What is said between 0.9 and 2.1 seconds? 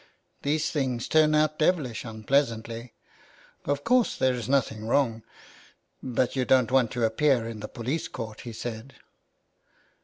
turn out devilish